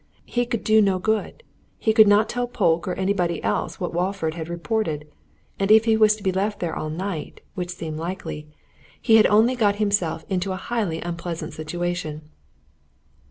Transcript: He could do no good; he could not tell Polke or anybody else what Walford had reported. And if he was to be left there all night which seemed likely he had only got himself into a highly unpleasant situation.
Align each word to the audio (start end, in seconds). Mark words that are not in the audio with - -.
He 0.25 0.47
could 0.47 0.63
do 0.63 0.81
no 0.81 0.97
good; 0.97 1.43
he 1.77 1.93
could 1.93 2.07
not 2.07 2.27
tell 2.27 2.47
Polke 2.47 2.87
or 2.87 2.95
anybody 2.95 3.37
else 3.43 3.79
what 3.79 3.93
Walford 3.93 4.33
had 4.33 4.49
reported. 4.49 5.07
And 5.59 5.69
if 5.69 5.85
he 5.85 5.95
was 5.95 6.15
to 6.15 6.23
be 6.23 6.31
left 6.31 6.59
there 6.59 6.75
all 6.75 6.89
night 6.89 7.39
which 7.53 7.69
seemed 7.75 7.99
likely 7.99 8.47
he 8.99 9.17
had 9.17 9.27
only 9.27 9.53
got 9.53 9.75
himself 9.75 10.25
into 10.27 10.53
a 10.53 10.55
highly 10.55 11.01
unpleasant 11.01 11.53
situation. 11.53 12.23